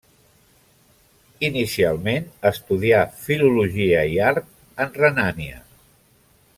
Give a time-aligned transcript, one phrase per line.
[1.49, 4.49] Inicialment, estudià Filologia i Art
[4.87, 5.65] en Renània.